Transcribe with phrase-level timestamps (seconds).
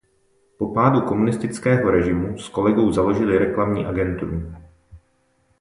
[0.57, 4.43] Po pádu komunistického režimu s kolegou založili reklamní agenturu.